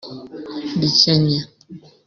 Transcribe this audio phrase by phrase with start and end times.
[0.81, 1.39] rikennye